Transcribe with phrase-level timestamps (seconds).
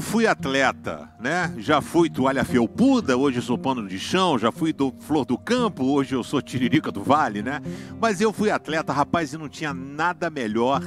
[0.00, 1.52] fui atleta, né?
[1.58, 5.84] Já fui toalha felpuda, hoje sou pano de chão, já fui do flor do campo,
[5.84, 7.60] hoje eu sou tiririca do vale, né?
[8.00, 10.82] Mas eu fui atleta, rapaz, e não tinha nada melhor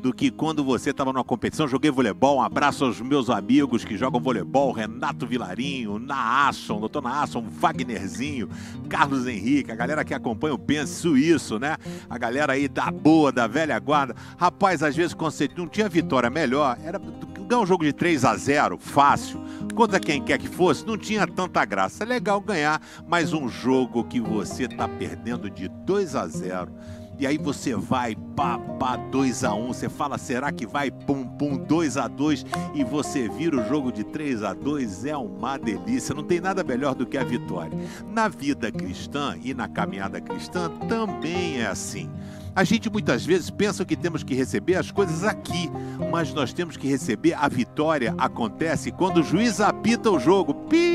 [0.00, 1.68] do que quando você estava numa competição.
[1.68, 7.42] Joguei voleibol, um abraço aos meus amigos que jogam voleibol, Renato Vilarinho, Naasson, doutor Naasson,
[7.42, 8.48] Wagnerzinho,
[8.88, 11.76] Carlos Henrique, a galera que acompanha o Pense Suíço, né?
[12.08, 14.16] A galera aí da boa, da velha guarda.
[14.36, 16.98] Rapaz, às vezes quando você não tinha vitória melhor, era
[17.50, 19.42] ganhar um jogo de 3 a 0 fácil,
[19.74, 22.04] contra quem quer que fosse, não tinha tanta graça.
[22.04, 26.72] É legal ganhar, mas um jogo que você está perdendo de 2 a 0
[27.20, 30.90] e aí você vai, pá, pá, 2 a 1 um, você fala, será que vai,
[30.90, 35.14] pum, pum, 2 a 2 e você vira o jogo de 3 a 2 é
[35.14, 37.78] uma delícia, não tem nada melhor do que a vitória.
[38.10, 42.08] Na vida cristã e na caminhada cristã também é assim.
[42.56, 45.70] A gente muitas vezes pensa que temos que receber as coisas aqui,
[46.10, 48.14] mas nós temos que receber a vitória.
[48.16, 50.54] Acontece quando o juiz apita o jogo.
[50.54, 50.89] Pi!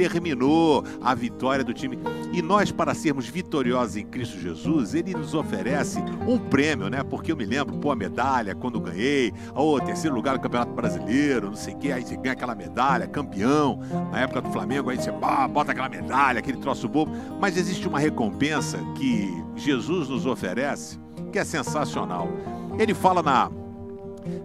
[0.00, 1.98] Terminou a vitória do time.
[2.32, 7.02] E nós, para sermos vitoriosos em Cristo Jesus, ele nos oferece um prêmio, né?
[7.02, 11.48] Porque eu me lembro, pô, a medalha quando ganhei, ou terceiro lugar no Campeonato Brasileiro,
[11.48, 13.78] não sei o que, aí você ganha aquela medalha, campeão.
[14.10, 17.12] Na época do Flamengo, aí você ah, bota aquela medalha, aquele troço bobo.
[17.38, 20.98] Mas existe uma recompensa que Jesus nos oferece
[21.30, 22.26] que é sensacional.
[22.78, 23.50] Ele fala na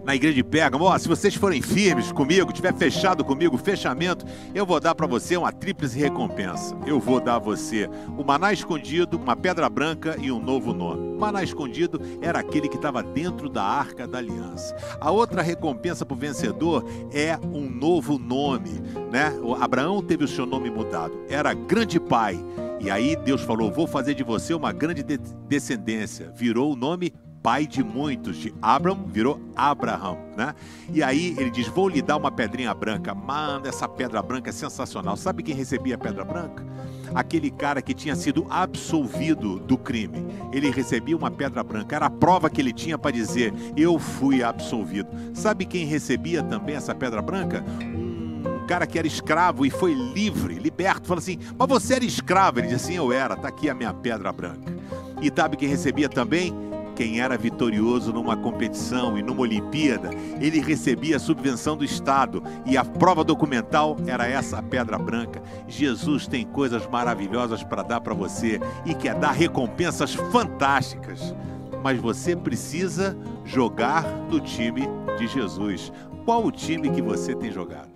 [0.04, 4.24] na igreja de Pérgamo, se vocês forem firmes comigo, tiver fechado comigo, fechamento,
[4.54, 6.76] eu vou dar para você uma tríplice recompensa.
[6.86, 11.16] Eu vou dar a você o maná escondido, uma pedra branca e um novo nome.
[11.16, 14.76] O maná escondido era aquele que estava dentro da arca da aliança.
[15.00, 18.80] A outra recompensa para o vencedor é um novo nome,
[19.10, 19.30] né?
[19.42, 22.38] O Abraão teve o seu nome mudado, era grande pai.
[22.80, 25.18] E aí Deus falou: Vou fazer de você uma grande de
[25.48, 26.30] descendência.
[26.34, 27.12] Virou o nome
[27.46, 30.52] pai de muitos, de Abraham virou Abraham, né?
[30.92, 33.14] E aí ele diz: Vou lhe dar uma pedrinha branca.
[33.14, 35.16] Manda, essa pedra branca é sensacional.
[35.16, 36.66] Sabe quem recebia a pedra branca?
[37.14, 40.26] Aquele cara que tinha sido absolvido do crime.
[40.52, 41.94] Ele recebia uma pedra branca.
[41.94, 45.08] Era a prova que ele tinha para dizer: Eu fui absolvido.
[45.32, 47.64] Sabe quem recebia também essa pedra branca?
[47.80, 51.06] Um cara que era escravo e foi livre, liberto.
[51.06, 52.58] Fala assim: Mas você era escravo?
[52.58, 54.74] Ele disse assim: Eu era, está aqui a minha pedra branca.
[55.22, 56.65] E sabe quem recebia também?
[56.96, 62.76] Quem era vitorioso numa competição e numa Olimpíada, ele recebia a subvenção do Estado e
[62.76, 65.42] a prova documental era essa pedra branca.
[65.68, 71.34] Jesus tem coisas maravilhosas para dar para você e quer dar recompensas fantásticas.
[71.84, 75.92] Mas você precisa jogar no time de Jesus.
[76.24, 77.95] Qual o time que você tem jogado?